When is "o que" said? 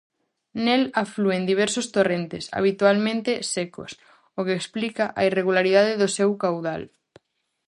4.37-4.53